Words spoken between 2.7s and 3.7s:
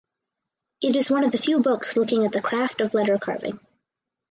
of letter carving.